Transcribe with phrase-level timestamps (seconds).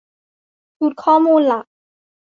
[0.77, 1.65] ชุดข้อมูลหลัก